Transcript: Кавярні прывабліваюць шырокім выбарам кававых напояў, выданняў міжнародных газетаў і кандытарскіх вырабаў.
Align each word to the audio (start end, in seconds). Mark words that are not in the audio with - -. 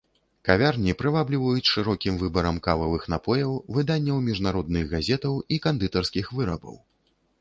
Кавярні 0.47 0.93
прывабліваюць 1.01 1.71
шырокім 1.73 2.17
выбарам 2.23 2.57
кававых 2.67 3.03
напояў, 3.15 3.51
выданняў 3.75 4.17
міжнародных 4.31 4.83
газетаў 4.95 5.33
і 5.55 5.61
кандытарскіх 5.67 6.25
вырабаў. 6.41 6.75